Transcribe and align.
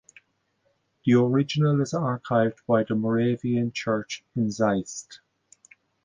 The 1.05 1.13
original 1.13 1.79
is 1.79 1.93
archived 1.93 2.65
by 2.67 2.83
the 2.83 2.95
Moravian 2.95 3.71
Church 3.71 4.25
in 4.35 4.47
Zeist. 4.47 5.19